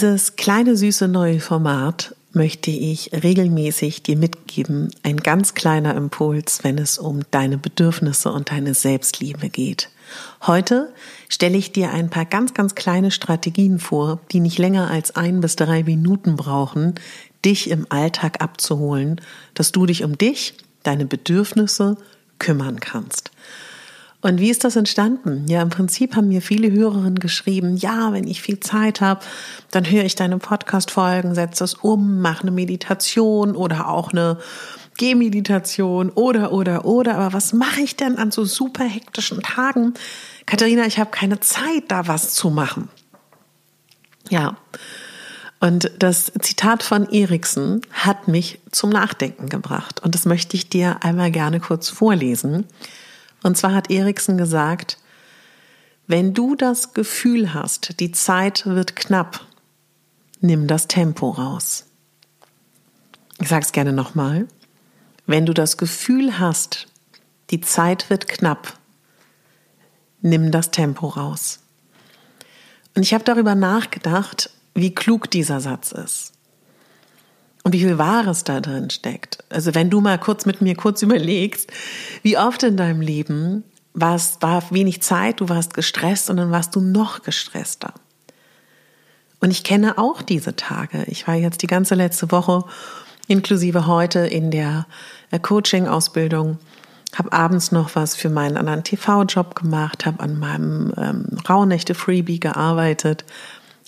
[0.00, 4.88] Dieses kleine süße neue Format möchte ich regelmäßig dir mitgeben.
[5.02, 9.90] Ein ganz kleiner Impuls, wenn es um deine Bedürfnisse und deine Selbstliebe geht.
[10.46, 10.90] Heute
[11.28, 15.42] stelle ich dir ein paar ganz, ganz kleine Strategien vor, die nicht länger als ein
[15.42, 16.94] bis drei Minuten brauchen,
[17.44, 19.20] dich im Alltag abzuholen,
[19.52, 21.98] dass du dich um dich, deine Bedürfnisse
[22.38, 23.32] kümmern kannst.
[24.22, 25.46] Und wie ist das entstanden?
[25.48, 29.20] Ja, im Prinzip haben mir viele Hörerinnen geschrieben, ja, wenn ich viel Zeit habe,
[29.70, 34.38] dann höre ich deine Podcast-Folgen, setze das um, mache eine Meditation oder auch eine
[34.98, 37.16] Gehmeditation oder, oder, oder.
[37.16, 39.94] Aber was mache ich denn an so super hektischen Tagen?
[40.44, 42.90] Katharina, ich habe keine Zeit, da was zu machen.
[44.28, 44.58] Ja.
[45.60, 50.00] Und das Zitat von Eriksen hat mich zum Nachdenken gebracht.
[50.02, 52.66] Und das möchte ich dir einmal gerne kurz vorlesen.
[53.42, 54.98] Und zwar hat Eriksen gesagt,
[56.06, 59.46] wenn du das Gefühl hast, die Zeit wird knapp,
[60.40, 61.86] nimm das Tempo raus.
[63.38, 64.48] Ich sage es gerne nochmal.
[65.26, 66.88] Wenn du das Gefühl hast,
[67.50, 68.76] die Zeit wird knapp,
[70.20, 71.60] nimm das Tempo raus.
[72.96, 76.32] Und ich habe darüber nachgedacht, wie klug dieser Satz ist.
[77.62, 79.44] Und wie viel Wahres da drin steckt.
[79.50, 81.70] Also wenn du mal kurz mit mir kurz überlegst,
[82.22, 86.74] wie oft in deinem Leben warst, war wenig Zeit, du warst gestresst und dann warst
[86.74, 87.92] du noch gestresster.
[89.40, 91.04] Und ich kenne auch diese Tage.
[91.06, 92.64] Ich war jetzt die ganze letzte Woche
[93.26, 94.86] inklusive heute in der
[95.30, 96.58] äh, Coaching-Ausbildung,
[97.14, 103.24] habe abends noch was für meinen anderen TV-Job gemacht, habe an meinem ähm, Rauhnächte-Freebie gearbeitet,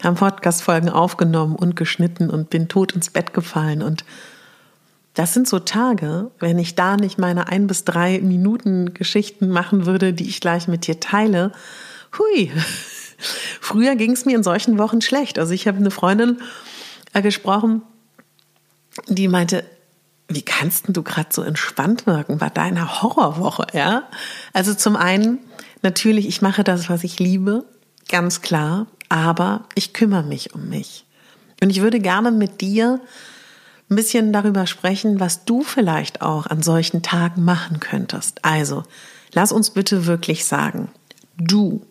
[0.02, 3.82] haben Podcast-Folgen aufgenommen und geschnitten und bin tot ins Bett gefallen.
[3.82, 4.04] Und
[5.14, 9.86] das sind so Tage, wenn ich da nicht meine ein bis drei Minuten Geschichten machen
[9.86, 11.52] würde, die ich gleich mit dir teile.
[12.18, 12.50] Hui.
[13.60, 15.38] Früher ging es mir in solchen Wochen schlecht.
[15.38, 16.40] Also ich habe eine Freundin
[17.12, 17.82] äh, gesprochen,
[19.08, 19.64] die meinte,
[20.28, 24.04] wie kannst du gerade so entspannt wirken bei deiner Horrorwoche, ja?
[24.52, 25.38] Also zum einen,
[25.82, 27.64] natürlich, ich mache das, was ich liebe,
[28.08, 31.04] ganz klar aber ich kümmere mich um mich.
[31.62, 32.98] Und ich würde gerne mit dir
[33.90, 38.42] ein bisschen darüber sprechen, was du vielleicht auch an solchen Tagen machen könntest.
[38.42, 38.84] Also,
[39.34, 40.90] lass uns bitte wirklich sagen,
[41.36, 41.84] du,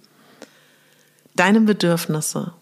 [1.35, 2.55] deine Bedürfnisse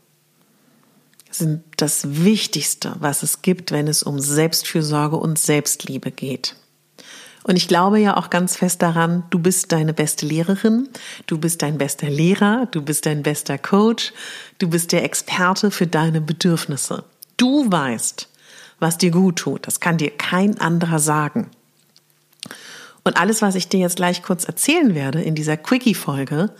[1.31, 6.57] sind das Wichtigste, was es gibt, wenn es um Selbstfürsorge und Selbstliebe geht.
[7.43, 10.89] Und ich glaube ja auch ganz fest daran, du bist deine beste Lehrerin,
[11.25, 14.13] du bist dein bester Lehrer, du bist dein bester Coach,
[14.57, 17.05] du bist der Experte für deine Bedürfnisse.
[17.37, 18.27] Du weißt,
[18.79, 19.67] was dir gut tut.
[19.67, 21.49] Das kann dir kein anderer sagen.
[23.03, 26.51] Und alles, was ich dir jetzt gleich kurz erzählen werde in dieser Quickie-Folge,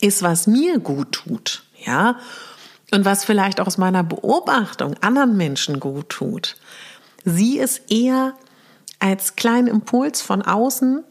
[0.00, 1.64] ist, was mir gut tut.
[1.84, 2.16] Ja?
[2.92, 6.56] Und was vielleicht auch aus meiner Beobachtung anderen Menschen gut tut.
[7.24, 8.34] Sieh es eher
[9.00, 11.02] als kleinen Impuls von außen,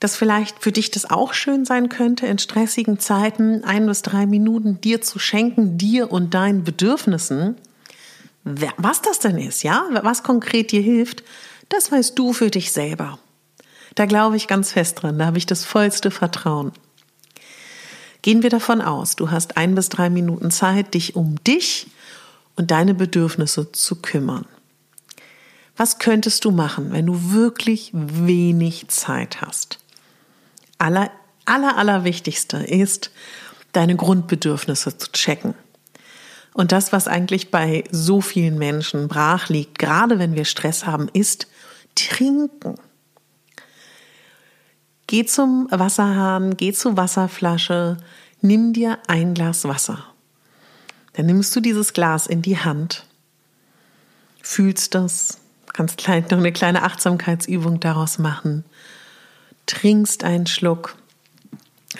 [0.00, 4.24] dass vielleicht für dich das auch schön sein könnte, in stressigen Zeiten ein bis drei
[4.24, 7.56] Minuten dir zu schenken, dir und deinen Bedürfnissen.
[8.42, 11.22] Was das denn ist, ja, was konkret dir hilft,
[11.68, 13.18] das weißt du für dich selber.
[13.94, 16.72] Da glaube ich ganz fest dran, da habe ich das vollste Vertrauen.
[18.22, 21.88] Gehen wir davon aus, du hast ein bis drei Minuten Zeit, dich um dich
[22.56, 24.46] und deine Bedürfnisse zu kümmern.
[25.76, 29.78] Was könntest du machen, wenn du wirklich wenig Zeit hast?
[30.78, 31.10] Aller,
[31.44, 33.10] aller, allerwichtigste ist,
[33.72, 35.54] deine Grundbedürfnisse zu checken.
[36.52, 41.08] Und das, was eigentlich bei so vielen Menschen brach liegt, gerade wenn wir Stress haben,
[41.12, 41.46] ist
[41.94, 42.74] trinken.
[45.06, 47.96] Geh zum Wasserhahn, geh zur Wasserflasche,
[48.40, 50.04] nimm dir ein Glas Wasser.
[51.14, 53.06] Dann nimmst du dieses Glas in die Hand,
[54.40, 55.39] fühlst das,
[55.72, 58.64] kannst noch eine kleine Achtsamkeitsübung daraus machen,
[59.66, 60.96] trinkst einen Schluck,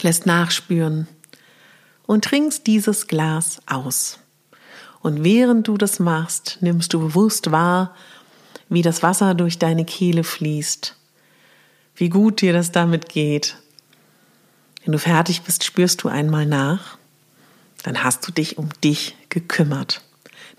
[0.02, 1.06] lässt nachspüren
[2.06, 4.18] und trinkst dieses Glas aus.
[5.00, 7.94] Und während du das machst, nimmst du bewusst wahr,
[8.68, 10.96] wie das Wasser durch deine Kehle fließt,
[11.94, 13.56] wie gut dir das damit geht.
[14.84, 16.98] Wenn du fertig bist, spürst du einmal nach,
[17.82, 20.02] dann hast du dich um dich gekümmert.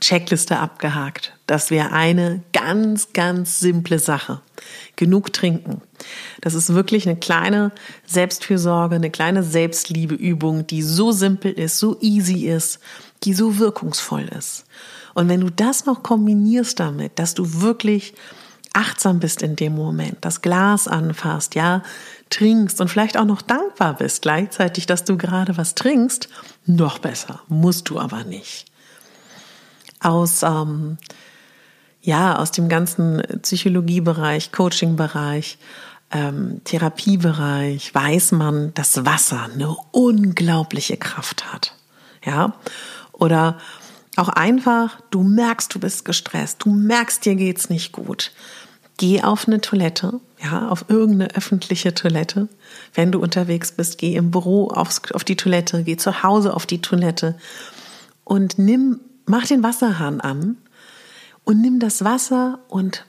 [0.01, 1.33] Checkliste abgehakt.
[1.45, 4.41] Das wäre eine ganz, ganz simple Sache.
[4.95, 5.81] Genug trinken.
[6.41, 7.71] Das ist wirklich eine kleine
[8.05, 12.79] Selbstfürsorge, eine kleine Selbstliebeübung, die so simpel ist, so easy ist,
[13.23, 14.65] die so wirkungsvoll ist.
[15.13, 18.15] Und wenn du das noch kombinierst damit, dass du wirklich
[18.73, 21.83] achtsam bist in dem Moment, das Glas anfasst, ja,
[22.29, 26.29] trinkst und vielleicht auch noch dankbar bist gleichzeitig, dass du gerade was trinkst,
[26.65, 28.70] noch besser, musst du aber nicht.
[30.01, 30.97] Aus ähm,
[32.01, 35.57] ja aus dem ganzen Psychologiebereich, Coachingbereich,
[36.11, 41.75] ähm, Therapiebereich weiß man, dass Wasser eine unglaubliche Kraft hat,
[42.25, 42.55] ja
[43.21, 43.59] oder
[44.17, 48.31] auch einfach, du merkst, du bist gestresst, du merkst, dir geht's nicht gut.
[48.97, 52.49] Geh auf eine Toilette, ja, auf irgendeine öffentliche Toilette.
[52.93, 56.65] Wenn du unterwegs bist, geh im Büro aufs, auf die Toilette, geh zu Hause auf
[56.65, 57.37] die Toilette
[58.23, 60.57] und nimm, mach den Wasserhahn an
[61.43, 63.05] und nimm das Wasser und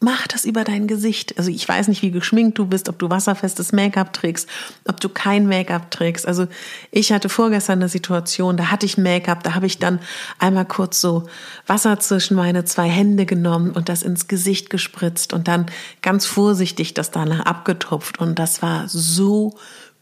[0.00, 1.36] Mach das über dein Gesicht.
[1.38, 4.48] Also ich weiß nicht, wie geschminkt du bist, ob du wasserfestes Make-up trägst,
[4.86, 6.24] ob du kein Make-up trägst.
[6.24, 6.46] Also
[6.92, 9.98] ich hatte vorgestern eine Situation, da hatte ich Make-up, da habe ich dann
[10.38, 11.26] einmal kurz so
[11.66, 15.66] Wasser zwischen meine zwei Hände genommen und das ins Gesicht gespritzt und dann
[16.00, 19.56] ganz vorsichtig das danach abgetupft und das war so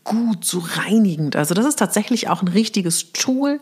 [0.05, 1.37] gut, so reinigend.
[1.37, 3.61] Also das ist tatsächlich auch ein richtiges Tool,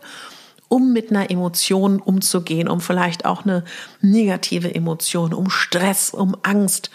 [0.67, 3.63] um mit einer Emotion umzugehen, um vielleicht auch eine
[4.01, 6.89] negative Emotion, um Stress, um Angst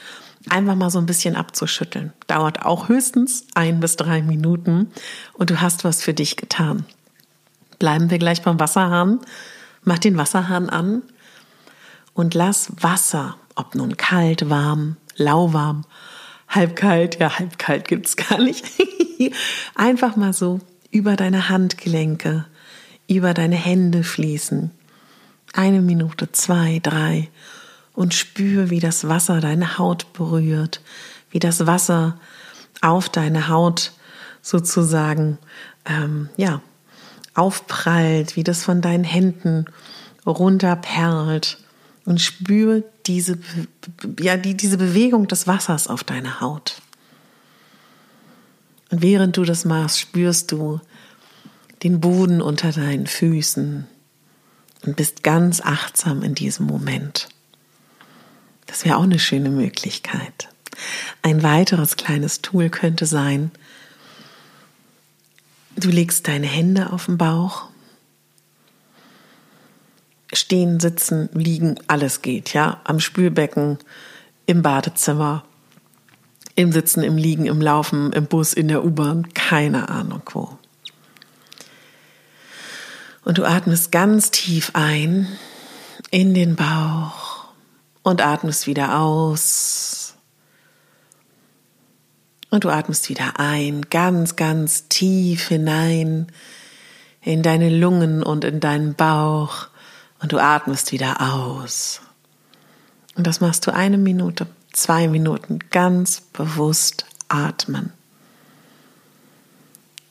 [0.49, 2.13] einfach mal so ein bisschen abzuschütteln.
[2.27, 4.91] Dauert auch höchstens ein bis drei Minuten
[5.35, 6.87] und du hast was für dich getan.
[7.79, 9.21] Bleiben wir gleich beim Wasserhahn.
[9.83, 11.03] Mach den Wasserhahn an
[12.13, 15.85] und lass Wasser, ob nun kalt, warm, lauwarm,
[16.49, 18.67] halb kalt, ja, halb kalt gibt's gar nicht,
[19.75, 22.45] einfach mal so über deine Handgelenke,
[23.17, 24.71] über deine Hände fließen.
[25.53, 27.29] Eine Minute, zwei, drei.
[27.93, 30.81] Und spür, wie das Wasser deine Haut berührt,
[31.31, 32.19] wie das Wasser
[32.81, 33.93] auf deine Haut
[34.43, 35.39] sozusagen,
[35.85, 36.63] ähm, ja,
[37.35, 39.67] aufprallt, wie das von deinen Händen
[40.27, 41.59] runterperlt
[42.05, 43.39] und spür diese,
[44.19, 46.81] ja, die, diese Bewegung des Wassers auf deine Haut.
[48.91, 50.81] Und während du das machst, spürst du,
[51.83, 53.87] den Boden unter deinen Füßen
[54.85, 57.29] und bist ganz achtsam in diesem Moment.
[58.67, 60.49] Das wäre auch eine schöne Möglichkeit.
[61.23, 63.51] Ein weiteres kleines Tool könnte sein,
[65.77, 67.69] du legst deine Hände auf den Bauch.
[70.33, 72.81] Stehen, sitzen, liegen, alles geht, ja.
[72.85, 73.79] Am Spülbecken,
[74.47, 75.45] im Badezimmer,
[76.55, 80.60] im Sitzen, im Liegen, im Laufen, im Bus, in der U-Bahn, keine Ahnung wo.
[83.25, 85.29] Und du atmest ganz tief ein
[86.11, 87.47] in den Bauch
[88.03, 90.15] und atmest wieder aus.
[92.51, 96.27] Und du atmest wieder ein, ganz, ganz tief hinein
[97.23, 99.69] in deine Lungen und in deinen Bauch.
[100.21, 102.01] Und du atmest wieder aus.
[103.15, 107.93] Und das machst du eine Minute, zwei Minuten ganz bewusst atmen.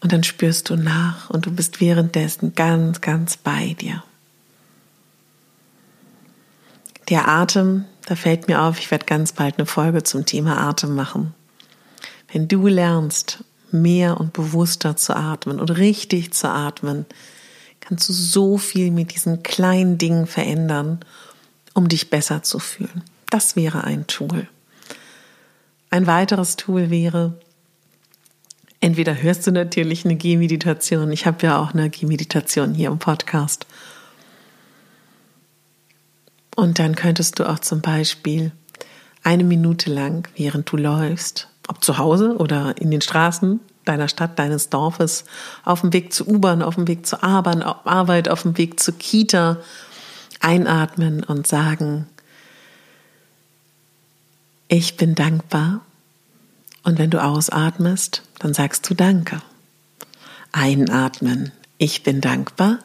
[0.01, 4.03] Und dann spürst du nach und du bist währenddessen ganz, ganz bei dir.
[7.09, 10.95] Der Atem, da fällt mir auf, ich werde ganz bald eine Folge zum Thema Atem
[10.95, 11.33] machen.
[12.31, 17.05] Wenn du lernst, mehr und bewusster zu atmen und richtig zu atmen,
[17.79, 20.99] kannst du so viel mit diesen kleinen Dingen verändern,
[21.73, 23.03] um dich besser zu fühlen.
[23.29, 24.47] Das wäre ein Tool.
[25.89, 27.39] Ein weiteres Tool wäre,
[28.81, 31.11] Entweder hörst du natürlich eine Gehmeditation.
[31.11, 33.65] Ich habe ja auch eine Gehmeditation hier im Podcast.
[36.55, 38.51] Und dann könntest du auch zum Beispiel
[39.23, 44.37] eine Minute lang, während du läufst, ob zu Hause oder in den Straßen deiner Stadt,
[44.37, 45.25] deines Dorfes,
[45.65, 49.57] auf dem Weg zur U-Bahn, auf dem Weg zur Arbeit, auf dem Weg zur Kita,
[50.39, 52.07] einatmen und sagen,
[54.67, 55.81] ich bin dankbar.
[56.89, 59.43] Und wenn du ausatmest, dann sagst du Danke.
[60.51, 62.79] Einatmen, ich bin dankbar.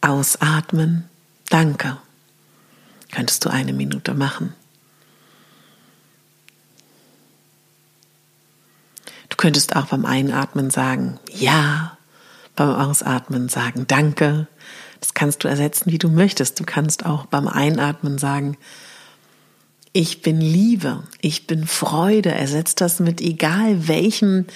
[0.00, 1.08] Ausatmen,
[1.48, 1.98] Danke.
[3.12, 4.54] Könntest du eine Minute machen.
[9.28, 11.96] Du könntest auch beim Einatmen sagen, ja,
[12.56, 14.48] beim Ausatmen sagen, danke.
[14.98, 16.58] Das kannst du ersetzen, wie du möchtest.
[16.58, 18.56] Du kannst auch beim Einatmen sagen,
[19.92, 22.30] ich bin Liebe, ich bin Freude.
[22.32, 24.46] Ersetzt das mit egal welchem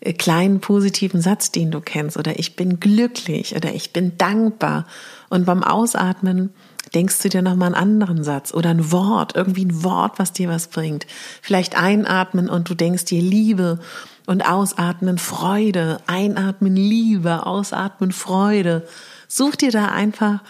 [0.00, 4.86] äh, kleinen positiven Satz, den du kennst, oder ich bin glücklich oder ich bin dankbar.
[5.28, 6.50] Und beim Ausatmen
[6.94, 10.48] denkst du dir nochmal einen anderen Satz oder ein Wort, irgendwie ein Wort, was dir
[10.48, 11.06] was bringt.
[11.42, 13.78] Vielleicht einatmen und du denkst dir Liebe
[14.26, 18.86] und ausatmen Freude, einatmen Liebe, ausatmen Freude.
[19.28, 20.40] Such dir da einfach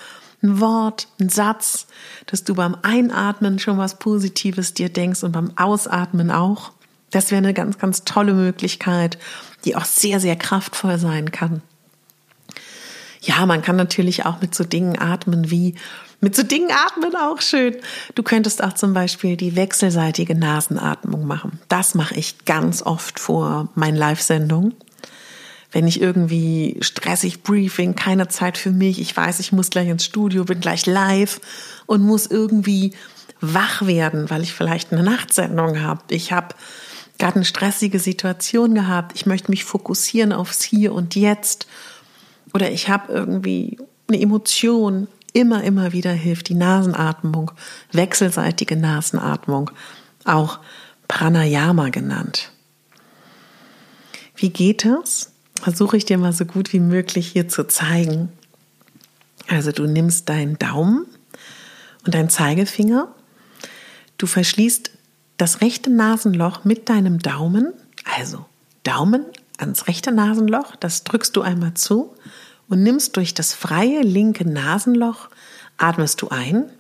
[0.42, 1.86] ein Wort, ein Satz,
[2.26, 6.72] dass du beim Einatmen schon was Positives dir denkst und beim Ausatmen auch.
[7.10, 9.18] Das wäre eine ganz, ganz tolle Möglichkeit,
[9.64, 11.62] die auch sehr, sehr kraftvoll sein kann.
[13.20, 15.74] Ja, man kann natürlich auch mit so Dingen atmen wie,
[16.20, 17.76] mit so Dingen atmen auch schön.
[18.14, 21.58] Du könntest auch zum Beispiel die wechselseitige Nasenatmung machen.
[21.68, 24.74] Das mache ich ganz oft vor meinen Live-Sendungen.
[25.70, 30.04] Wenn ich irgendwie stressig Briefing, keine Zeit für mich, ich weiß, ich muss gleich ins
[30.04, 31.40] Studio, bin gleich live
[31.86, 32.94] und muss irgendwie
[33.40, 36.02] wach werden, weil ich vielleicht eine Nachtsendung habe.
[36.08, 36.54] Ich habe
[37.18, 39.12] gerade eine stressige Situation gehabt.
[39.14, 41.66] Ich möchte mich fokussieren aufs Hier und Jetzt
[42.54, 47.50] oder ich habe irgendwie eine Emotion, immer, immer wieder hilft die Nasenatmung,
[47.92, 49.70] wechselseitige Nasenatmung,
[50.24, 50.60] auch
[51.08, 52.52] Pranayama genannt.
[54.36, 55.32] Wie geht es?
[55.60, 58.30] Versuche ich dir mal so gut wie möglich hier zu zeigen.
[59.48, 61.06] Also du nimmst deinen Daumen
[62.04, 63.08] und deinen Zeigefinger,
[64.18, 64.90] du verschließt
[65.36, 67.72] das rechte Nasenloch mit deinem Daumen,
[68.18, 68.44] also
[68.82, 69.24] Daumen
[69.56, 72.14] ans rechte Nasenloch, das drückst du einmal zu
[72.68, 75.28] und nimmst durch das freie linke Nasenloch,
[75.76, 76.70] atmest du ein,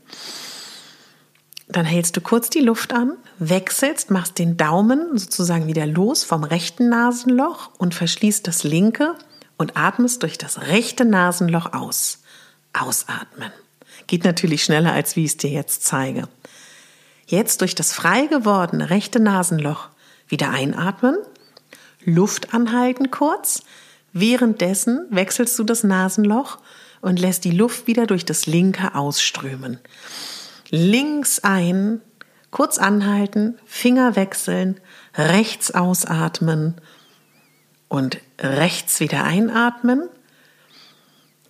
[1.68, 6.44] dann hältst du kurz die Luft an, wechselst, machst den Daumen sozusagen wieder los vom
[6.44, 9.14] rechten Nasenloch und verschließt das linke
[9.58, 12.22] und atmest durch das rechte Nasenloch aus.
[12.72, 13.52] Ausatmen.
[14.06, 16.28] Geht natürlich schneller, als wie ich es dir jetzt zeige.
[17.26, 19.88] Jetzt durch das frei gewordene rechte Nasenloch
[20.28, 21.16] wieder einatmen
[22.04, 23.62] Luft anhalten kurz.
[24.12, 26.58] Währenddessen wechselst du das Nasenloch
[27.02, 29.78] und lässt die Luft wieder durch das linke ausströmen.
[30.70, 32.00] Links ein,
[32.50, 34.80] kurz anhalten, Finger wechseln,
[35.14, 36.80] rechts ausatmen
[37.88, 40.08] und rechts wieder einatmen,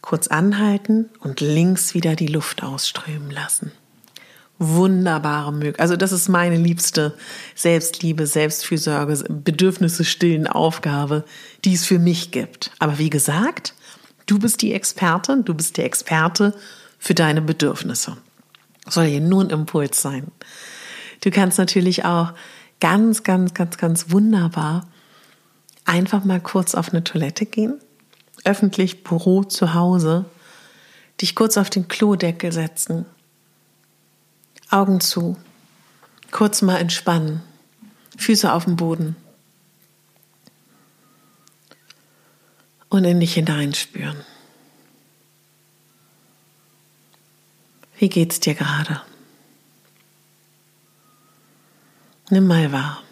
[0.00, 3.72] kurz anhalten und links wieder die Luft ausströmen lassen
[4.58, 5.80] wunderbare Möglichkeit.
[5.80, 7.14] Also das ist meine liebste
[7.54, 11.24] Selbstliebe, Selbstfürsorge, Bedürfnisse stillen Aufgabe,
[11.64, 12.72] die es für mich gibt.
[12.78, 13.74] Aber wie gesagt,
[14.26, 16.54] du bist die Expertin, du bist der Experte
[16.98, 18.16] für deine Bedürfnisse.
[18.88, 20.28] Soll hier nur ein Impuls sein.
[21.20, 22.32] Du kannst natürlich auch
[22.80, 24.86] ganz, ganz, ganz, ganz wunderbar
[25.84, 27.80] einfach mal kurz auf eine Toilette gehen,
[28.44, 30.26] öffentlich, Büro, zu Hause,
[31.20, 33.06] dich kurz auf den Klodeckel setzen
[34.70, 35.36] Augen zu,
[36.30, 37.40] kurz mal entspannen,
[38.18, 39.16] Füße auf dem Boden
[42.90, 44.18] und in dich hineinspüren.
[47.98, 49.02] Wie geht's dir gerade?
[52.30, 53.02] Nimm mal wahr.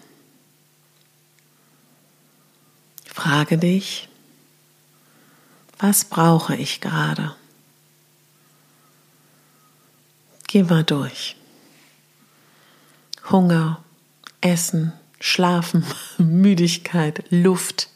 [3.07, 4.09] Frage dich,
[5.79, 7.35] was brauche ich gerade?
[10.47, 11.37] Geh mal durch.
[13.31, 13.83] Hunger,
[14.41, 15.85] Essen, Schlafen,
[16.19, 17.89] Müdigkeit, Luft.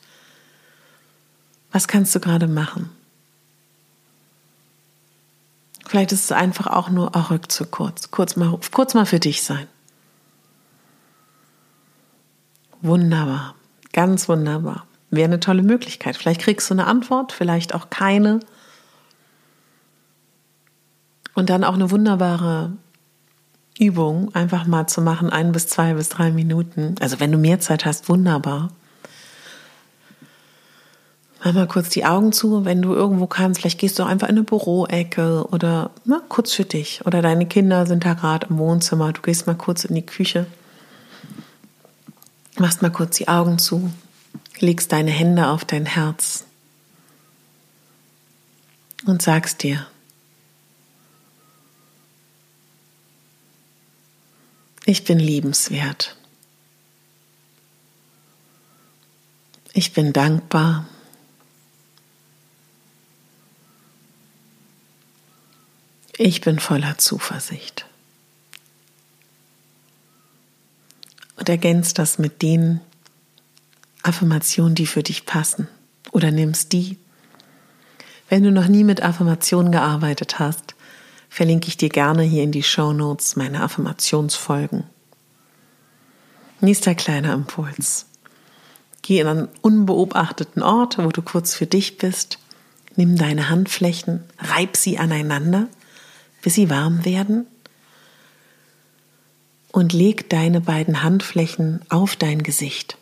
[1.71, 2.91] Was kannst du gerade machen?
[5.91, 9.43] Vielleicht ist es einfach auch nur auch Rückzug kurz, kurz mal, kurz mal für dich
[9.43, 9.67] sein.
[12.81, 13.57] Wunderbar,
[13.93, 14.87] ganz wunderbar.
[15.11, 16.17] Wäre eine tolle Möglichkeit.
[16.17, 18.39] Vielleicht kriegst du eine Antwort, vielleicht auch keine.
[21.35, 22.71] Und dann auch eine wunderbare
[23.77, 26.95] Übung einfach mal zu machen, ein bis zwei bis drei Minuten.
[27.01, 28.71] Also wenn du mehr Zeit hast, wunderbar.
[31.43, 33.61] Mach mal kurz die Augen zu, wenn du irgendwo kannst.
[33.61, 37.01] Vielleicht gehst du einfach in eine Büroecke oder na, kurz für dich.
[37.07, 39.13] Oder deine Kinder sind da gerade im Wohnzimmer.
[39.13, 40.47] Du gehst mal kurz in die Küche.
[42.59, 43.91] Machst mal kurz die Augen zu.
[44.59, 46.45] Legst deine Hände auf dein Herz.
[49.07, 49.87] Und sagst dir,
[54.85, 56.17] ich bin liebenswert.
[59.73, 60.85] Ich bin dankbar.
[66.23, 67.87] Ich bin voller Zuversicht.
[71.39, 72.83] Und ergänzt das mit den
[74.03, 75.67] Affirmationen, die für dich passen.
[76.13, 76.99] Oder nimmst die.
[78.29, 80.75] Wenn du noch nie mit Affirmationen gearbeitet hast,
[81.31, 84.85] verlinke ich dir gerne hier in die Show Notes meine Affirmationsfolgen.
[86.61, 88.05] Nächster kleiner Impuls.
[89.01, 92.39] Geh in einen unbeobachteten Ort, wo du kurz für dich bist.
[92.95, 95.69] Nimm deine Handflächen, reib sie aneinander
[96.43, 97.47] bis sie warm werden.
[99.73, 102.99] Und leg deine beiden Handflächen auf dein Gesicht.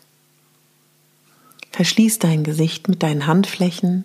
[1.71, 4.03] Verschließ dein Gesicht mit deinen Handflächen.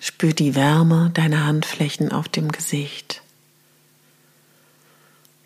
[0.00, 3.22] Spür die Wärme deiner Handflächen auf dem Gesicht.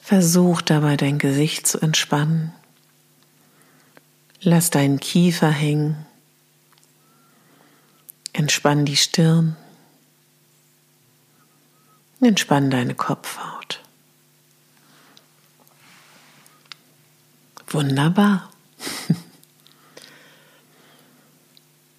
[0.01, 2.53] Versuch dabei dein Gesicht zu entspannen.
[4.41, 6.07] Lass deinen Kiefer hängen.
[8.33, 9.57] Entspann die Stirn.
[12.21, 13.83] Entspann deine Kopfhaut.
[17.69, 18.51] Wunderbar.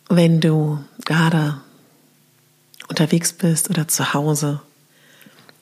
[0.09, 1.61] Wenn du gerade
[2.87, 4.61] unterwegs bist oder zu Hause,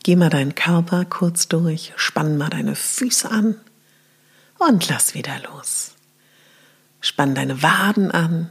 [0.04, 3.60] geh mal deinen Körper kurz durch, spann mal deine Füße an
[4.58, 5.96] und lass wieder los.
[7.02, 8.50] Spann deine Waden an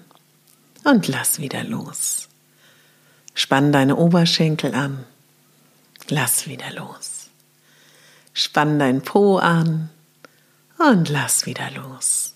[0.84, 2.28] und lass wieder los.
[3.34, 5.06] Spann deine Oberschenkel an
[6.08, 7.30] Lass wieder los.
[8.32, 9.90] Spann dein Po an
[10.78, 12.34] und lass wieder los.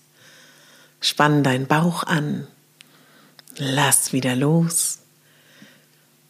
[1.01, 2.47] Spann dein Bauch an.
[3.57, 4.99] Lass wieder los.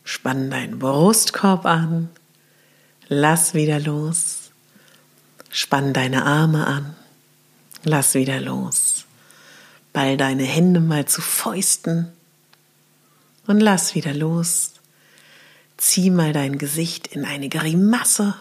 [0.03, 2.09] Spann deinen Brustkorb an.
[3.07, 4.51] Lass wieder los.
[5.51, 6.95] Spann deine Arme an.
[7.83, 9.05] Lass wieder los.
[9.93, 12.11] Ball deine Hände mal zu Fäusten
[13.47, 14.73] und lass wieder los.
[15.79, 18.35] Zieh mal dein Gesicht in eine Grimasse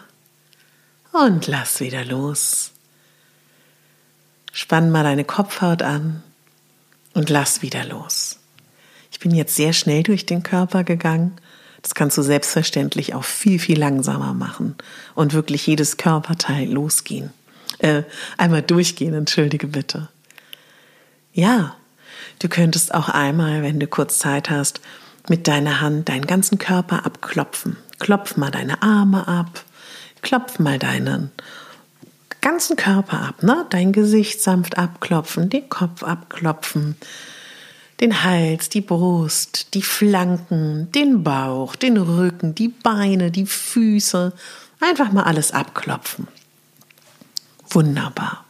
[1.13, 2.71] und lass wieder los.
[4.51, 6.21] Spann mal deine Kopfhaut an
[7.13, 8.39] und lass wieder los.
[9.13, 11.37] Ich bin jetzt sehr schnell durch den Körper gegangen.
[11.81, 14.75] Das kannst du selbstverständlich auch viel, viel langsamer machen
[15.15, 17.31] und wirklich jedes Körperteil losgehen.
[17.77, 18.03] Äh,
[18.37, 20.09] einmal durchgehen, entschuldige bitte.
[21.31, 21.77] Ja,
[22.39, 24.81] du könntest auch einmal, wenn du kurz Zeit hast,
[25.29, 27.77] mit deiner Hand deinen ganzen Körper abklopfen.
[27.99, 29.63] Klopf mal deine Arme ab,
[30.21, 31.31] klopf mal deinen
[32.41, 33.65] ganzen Körper ab, ne?
[33.69, 36.95] Dein Gesicht sanft abklopfen, den Kopf abklopfen,
[37.99, 44.33] den Hals, die Brust, die Flanken, den Bauch, den Rücken, die Beine, die Füße.
[44.79, 46.27] Einfach mal alles abklopfen.
[47.69, 48.45] Wunderbar.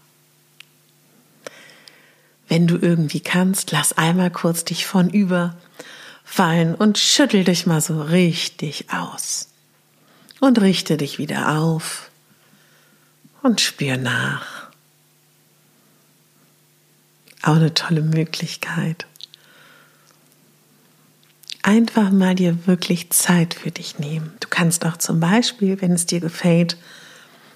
[2.47, 5.55] Wenn du irgendwie kannst, lass einmal kurz dich von über
[6.29, 9.49] fallen und schüttel dich mal so richtig aus.
[10.39, 12.11] Und richte dich wieder auf
[13.41, 14.69] und spür nach.
[17.41, 19.05] Auch eine tolle Möglichkeit.
[21.63, 24.31] Einfach mal dir wirklich Zeit für dich nehmen.
[24.39, 26.77] Du kannst auch zum Beispiel, wenn es dir gefällt,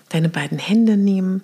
[0.09, 1.41] deine beiden Hände nehmen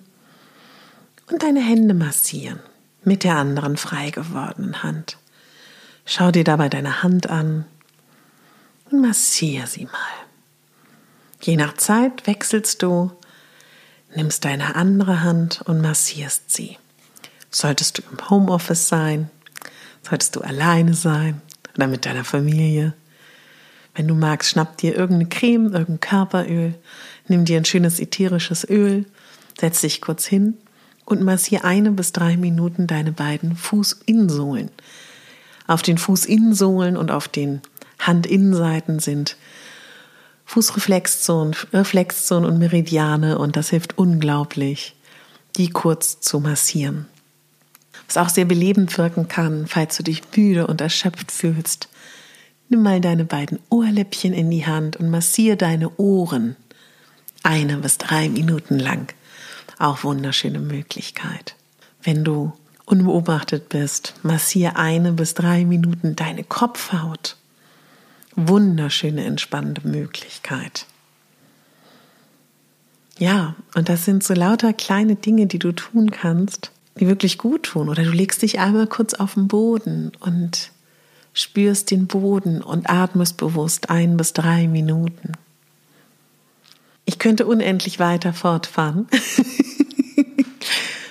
[1.30, 2.60] und deine Hände massieren
[3.04, 5.16] mit der anderen frei gewordenen Hand.
[6.12, 7.66] Schau dir dabei deine Hand an
[8.90, 10.26] und massiere sie mal.
[11.40, 13.12] Je nach Zeit wechselst du,
[14.16, 16.78] nimmst deine andere Hand und massierst sie.
[17.48, 19.30] Solltest du im Homeoffice sein,
[20.02, 21.42] solltest du alleine sein
[21.76, 22.92] oder mit deiner Familie.
[23.94, 26.74] Wenn du magst, schnapp dir irgendeine Creme, irgendein Körperöl,
[27.28, 29.06] nimm dir ein schönes ätherisches Öl,
[29.60, 30.54] setz dich kurz hin
[31.04, 34.72] und massiere eine bis drei Minuten deine beiden Fußinsohlen.
[35.70, 37.60] Auf den Fußinnensohlen und auf den
[38.00, 39.36] Handinnenseiten sind
[40.44, 44.96] Fußreflexzonen, Reflexzonen und Meridiane und das hilft unglaublich,
[45.54, 47.06] die kurz zu massieren.
[48.08, 51.88] Was auch sehr belebend wirken kann, falls du dich müde und erschöpft fühlst.
[52.68, 56.56] Nimm mal deine beiden Ohrläppchen in die Hand und massiere deine Ohren
[57.44, 59.14] eine bis drei Minuten lang.
[59.78, 61.54] Auch wunderschöne Möglichkeit.
[62.02, 62.54] Wenn du
[62.90, 64.14] unbeobachtet bist.
[64.22, 67.36] Massier eine bis drei Minuten deine Kopfhaut.
[68.34, 70.86] Wunderschöne entspannende Möglichkeit.
[73.18, 77.64] Ja, und das sind so lauter kleine Dinge, die du tun kannst, die wirklich gut
[77.64, 77.88] tun.
[77.88, 80.70] Oder du legst dich einmal kurz auf den Boden und
[81.32, 85.32] spürst den Boden und atmest bewusst ein bis drei Minuten.
[87.04, 89.06] Ich könnte unendlich weiter fortfahren.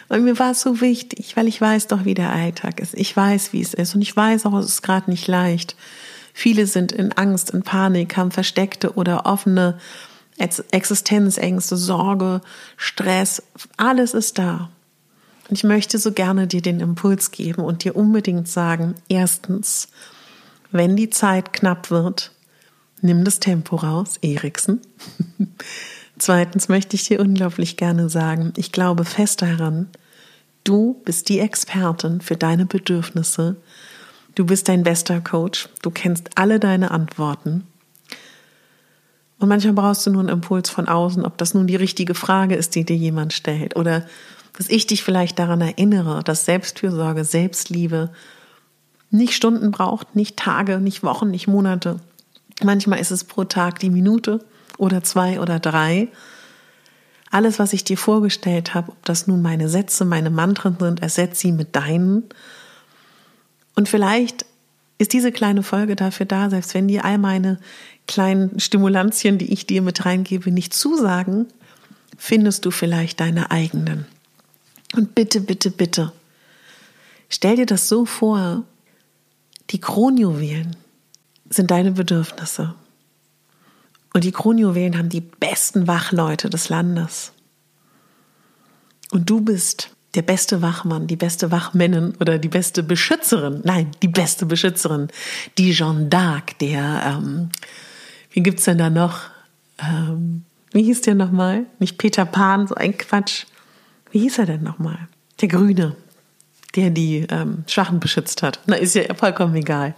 [0.09, 2.95] und mir war es so wichtig, weil ich weiß doch, wie der Alltag ist.
[2.95, 3.93] Ich weiß, wie es ist.
[3.93, 5.75] Und ich weiß auch, es ist gerade nicht leicht.
[6.33, 9.77] Viele sind in Angst, in Panik, haben versteckte oder offene
[10.37, 12.41] Existenzängste, Sorge,
[12.75, 13.43] Stress.
[13.77, 14.69] Alles ist da.
[15.47, 19.89] Und ich möchte so gerne dir den Impuls geben und dir unbedingt sagen, erstens,
[20.71, 22.31] wenn die Zeit knapp wird,
[23.01, 24.81] nimm das Tempo raus, Eriksen.
[26.19, 29.87] Zweitens möchte ich dir unglaublich gerne sagen, ich glaube fest daran,
[30.65, 33.55] du bist die Expertin für deine Bedürfnisse.
[34.35, 35.69] Du bist dein bester Coach.
[35.81, 37.65] Du kennst alle deine Antworten.
[39.39, 42.55] Und manchmal brauchst du nur einen Impuls von außen, ob das nun die richtige Frage
[42.55, 43.77] ist, die dir jemand stellt.
[43.77, 44.05] Oder
[44.57, 48.11] dass ich dich vielleicht daran erinnere, dass Selbstfürsorge, Selbstliebe
[49.09, 52.01] nicht Stunden braucht, nicht Tage, nicht Wochen, nicht Monate.
[52.61, 54.43] Manchmal ist es pro Tag die Minute
[54.79, 56.07] oder zwei oder drei.
[57.29, 61.41] Alles, was ich dir vorgestellt habe, ob das nun meine Sätze, meine Mantren sind, ersetze
[61.41, 62.23] sie mit deinen.
[63.75, 64.45] Und vielleicht
[64.97, 67.59] ist diese kleine Folge dafür da, selbst wenn dir all meine
[68.07, 71.45] kleinen Stimulantien, die ich dir mit reingebe, nicht zusagen,
[72.17, 74.05] findest du vielleicht deine eigenen.
[74.95, 76.11] Und bitte, bitte, bitte,
[77.29, 78.63] stell dir das so vor,
[79.69, 80.75] die Kronjuwelen
[81.49, 82.73] sind deine Bedürfnisse.
[84.13, 87.31] Und die Kronjuwelen haben die besten Wachleute des Landes.
[89.11, 93.61] Und du bist der beste Wachmann, die beste Wachmännin oder die beste Beschützerin.
[93.63, 95.07] Nein, die beste Beschützerin.
[95.57, 97.49] Die Jeanne d'Arc, der, ähm,
[98.31, 99.21] wie gibt's denn da noch?
[99.77, 101.65] Ähm, wie hieß der nochmal?
[101.79, 103.45] Nicht Peter Pan, so ein Quatsch.
[104.11, 105.07] Wie hieß er denn nochmal?
[105.41, 105.95] Der Grüne,
[106.75, 108.59] der die ähm, Schwachen beschützt hat.
[108.65, 109.95] Na, ist ja vollkommen egal.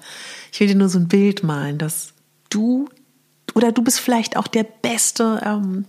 [0.52, 2.14] Ich will dir nur so ein Bild malen, dass
[2.50, 2.90] du
[3.54, 5.86] oder du bist vielleicht auch der beste, ähm,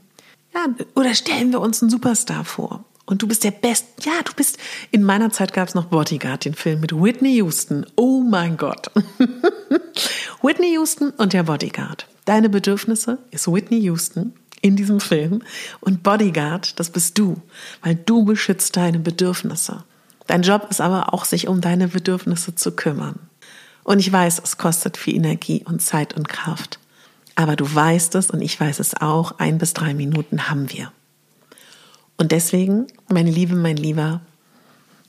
[0.54, 2.84] ja, oder stellen wir uns einen Superstar vor.
[3.04, 3.86] Und du bist der Best.
[4.04, 4.58] Ja, du bist.
[4.90, 7.84] In meiner Zeit gab es noch Bodyguard, den Film mit Whitney Houston.
[7.96, 8.90] Oh mein Gott.
[10.42, 12.06] Whitney Houston und der Bodyguard.
[12.24, 15.42] Deine Bedürfnisse ist Whitney Houston in diesem Film.
[15.80, 17.36] Und Bodyguard, das bist du,
[17.82, 19.84] weil du beschützt deine Bedürfnisse.
[20.28, 23.18] Dein Job ist aber auch, sich um deine Bedürfnisse zu kümmern.
[23.82, 26.78] Und ich weiß, es kostet viel Energie und Zeit und Kraft.
[27.34, 30.92] Aber du weißt es und ich weiß es auch, ein bis drei Minuten haben wir.
[32.18, 34.20] Und deswegen, meine Liebe, mein Lieber,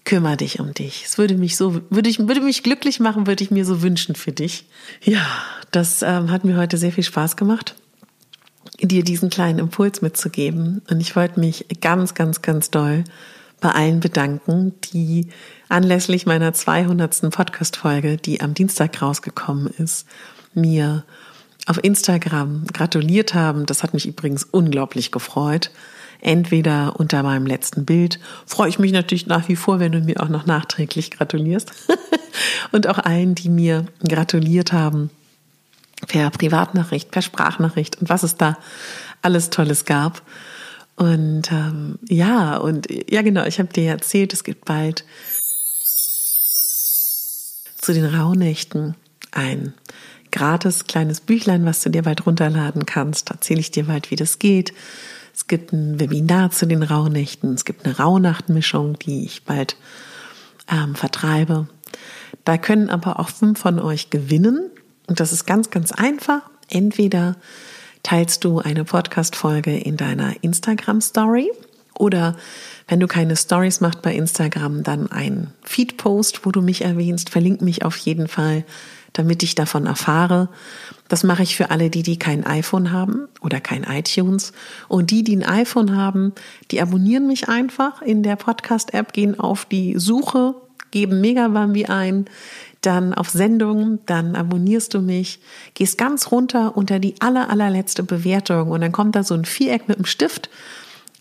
[0.05, 1.03] kümmere dich um dich.
[1.05, 4.15] Es würde mich so, würde ich, würde mich glücklich machen, würde ich mir so wünschen
[4.15, 4.65] für dich.
[5.01, 5.25] Ja,
[5.71, 7.75] das ähm, hat mir heute sehr viel Spaß gemacht,
[8.81, 10.81] dir diesen kleinen Impuls mitzugeben.
[10.89, 13.03] Und ich wollte mich ganz, ganz, ganz doll
[13.61, 15.27] bei allen bedanken, die
[15.69, 17.31] anlässlich meiner 200.
[17.31, 20.05] Podcast-Folge, die am Dienstag rausgekommen ist,
[20.53, 21.05] mir
[21.65, 23.65] auf Instagram gratuliert haben.
[23.65, 25.71] Das hat mich übrigens unglaublich gefreut.
[26.21, 30.21] Entweder unter meinem letzten Bild, freue ich mich natürlich nach wie vor, wenn du mir
[30.21, 31.71] auch noch nachträglich gratulierst.
[32.71, 35.09] Und auch allen, die mir gratuliert haben,
[36.07, 38.57] per Privatnachricht, per Sprachnachricht und was es da
[39.21, 40.21] alles Tolles gab.
[40.95, 45.05] Und ähm, ja, und ja genau, ich habe dir erzählt, es gibt bald
[47.81, 48.95] zu den Rauhnächten
[49.31, 49.73] ein
[50.33, 53.29] gratis kleines Büchlein, was du dir bald runterladen kannst.
[53.29, 54.73] Erzähle ich dir bald, wie das geht.
[55.33, 57.53] Es gibt ein Webinar zu den Rauhnächten.
[57.53, 59.77] Es gibt eine Rauhnachtmischung, die ich bald
[60.69, 61.67] ähm, vertreibe.
[62.43, 64.69] Da können aber auch fünf von euch gewinnen.
[65.07, 66.41] Und das ist ganz, ganz einfach.
[66.67, 67.35] Entweder
[68.01, 71.51] teilst du eine Podcast-Folge in deiner Instagram-Story
[71.97, 72.35] oder
[72.87, 77.29] wenn du keine Stories machst bei Instagram, dann ein Feed-Post, wo du mich erwähnst.
[77.29, 78.65] Verlink mich auf jeden Fall
[79.13, 80.49] damit ich davon erfahre.
[81.07, 84.51] Das mache ich für alle, die, die kein iPhone haben oder kein iTunes.
[84.87, 86.33] Und die, die ein iPhone haben,
[86.71, 90.55] die abonnieren mich einfach in der Podcast-App, gehen auf die Suche,
[90.91, 92.25] geben Megabambi ein,
[92.81, 95.39] dann auf Sendung, dann abonnierst du mich,
[95.73, 99.87] gehst ganz runter unter die aller, allerletzte Bewertung und dann kommt da so ein Viereck
[99.87, 100.49] mit einem Stift.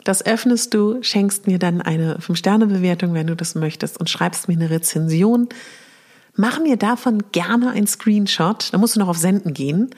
[0.05, 4.55] Das öffnest du, schenkst mir dann eine 5-Sterne-Bewertung, wenn du das möchtest und schreibst mir
[4.55, 5.49] eine Rezension
[6.35, 8.73] Mach mir davon gerne ein Screenshot.
[8.73, 9.91] Da musst du noch auf Senden gehen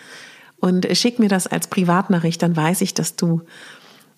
[0.59, 2.42] und schick mir das als Privatnachricht.
[2.42, 3.42] Dann weiß ich, dass du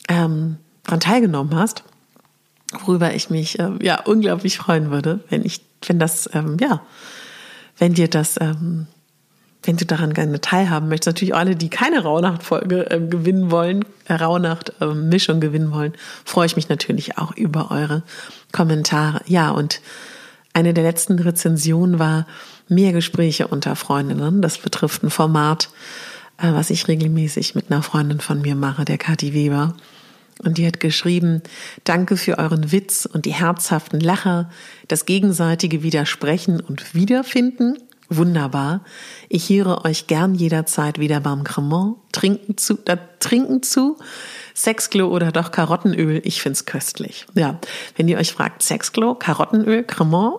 [0.09, 1.85] ähm, daran teilgenommen hast.
[2.83, 6.83] worüber ich mich äh, ja unglaublich freuen würde, wenn ich, wenn das, ähm, ja,
[7.79, 8.87] wenn dir das, ähm,
[9.63, 14.15] wenn du daran gerne teilhaben möchtest, natürlich alle, die keine Rauhnacht-Folge äh, gewinnen wollen, äh,
[14.15, 15.93] Rauhnacht-Mischung äh, gewinnen wollen,
[16.25, 18.03] freue ich mich natürlich auch über eure
[18.53, 19.21] Kommentare.
[19.27, 19.81] Ja, und
[20.57, 22.27] eine der letzten Rezensionen war
[22.67, 24.41] mehr Gespräche unter Freundinnen.
[24.41, 25.69] Das betrifft ein Format,
[26.39, 29.75] äh, was ich regelmäßig mit einer Freundin von mir mache, der Kathi Weber.
[30.43, 31.43] Und die hat geschrieben,
[31.85, 34.51] danke für euren Witz und die herzhaften Lacher,
[34.89, 37.77] das gegenseitige Widersprechen und Wiederfinden.
[38.09, 38.83] Wunderbar.
[39.29, 41.97] Ich höre euch gern jederzeit wieder beim Cremant.
[42.13, 43.99] Trinken zu, da trinken zu.
[44.57, 46.23] Sexglo oder doch Karottenöl.
[46.25, 47.27] Ich find's köstlich.
[47.35, 47.61] Ja.
[47.95, 50.39] Wenn ihr euch fragt, Sexglo, Karottenöl, Cremant.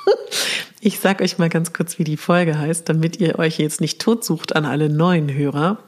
[0.80, 4.00] ich sag euch mal ganz kurz, wie die Folge heißt, damit ihr euch jetzt nicht
[4.00, 5.78] totsucht an alle neuen Hörer.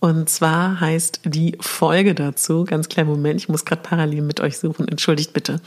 [0.00, 4.56] Und zwar heißt die Folge dazu, ganz kleinen Moment, ich muss gerade parallel mit euch
[4.58, 5.60] suchen, entschuldigt bitte.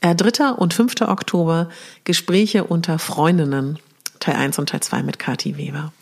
[0.00, 0.50] Äh, 3.
[0.50, 1.00] und 5.
[1.02, 1.70] Oktober
[2.04, 3.78] Gespräche unter Freundinnen,
[4.20, 5.92] Teil 1 und Teil 2 mit Kati Weber.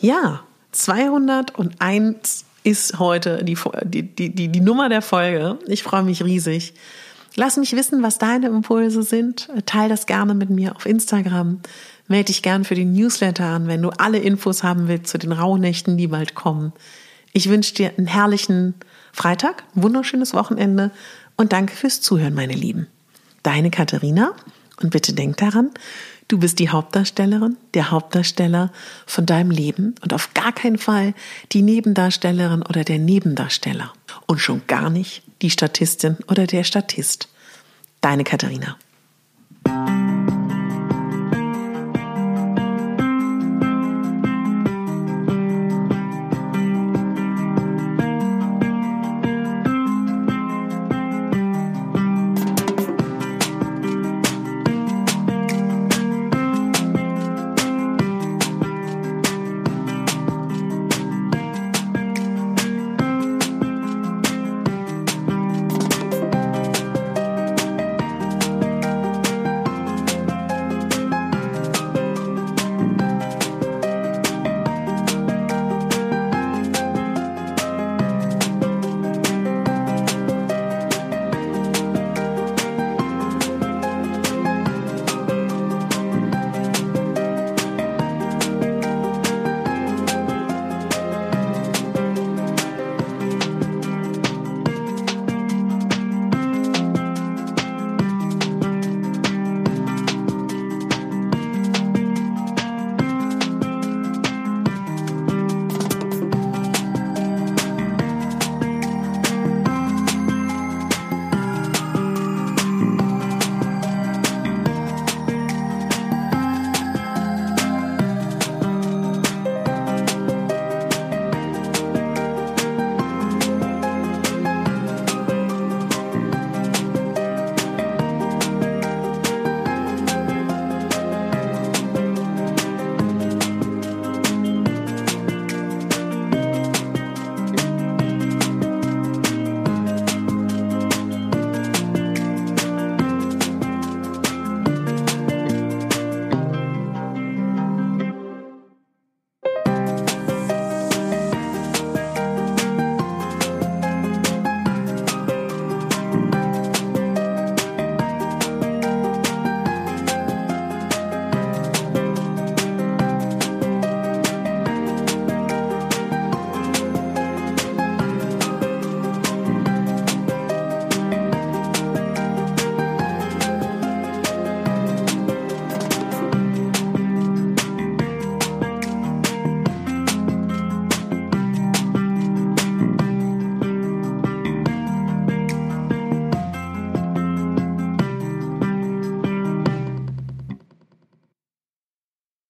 [0.00, 0.40] Ja,
[0.72, 5.58] 201 ist heute die, die, die, die Nummer der Folge.
[5.66, 6.74] Ich freue mich riesig.
[7.34, 9.48] Lass mich wissen, was deine Impulse sind.
[9.64, 11.60] Teil das gerne mit mir auf Instagram.
[12.08, 15.32] Melde dich gern für den Newsletter an, wenn du alle Infos haben willst zu den
[15.32, 16.72] Rauhnächten, die bald kommen.
[17.32, 18.74] Ich wünsche dir einen herrlichen
[19.12, 20.90] Freitag, ein wunderschönes Wochenende
[21.36, 22.86] und danke fürs Zuhören, meine Lieben.
[23.42, 24.32] Deine Katharina
[24.82, 25.70] und bitte denk daran,
[26.28, 28.70] du bist die Hauptdarstellerin, der Hauptdarsteller
[29.06, 31.14] von deinem Leben und auf gar keinen Fall
[31.52, 33.92] die Nebendarstellerin oder der Nebendarsteller
[34.26, 37.28] und schon gar nicht die Statistin oder der Statist.
[38.00, 38.76] Deine Katharina.